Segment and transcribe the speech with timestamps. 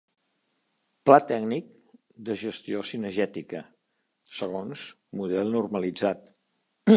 [1.09, 1.67] Pla Tècnic
[2.29, 3.61] de gestió cinegètica,
[4.39, 4.87] segons
[5.21, 6.27] model normalitzat.